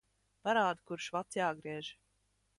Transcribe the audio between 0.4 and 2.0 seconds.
Parādi, kurš vads jāgriež.